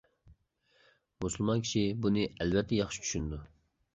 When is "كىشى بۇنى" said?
1.67-2.25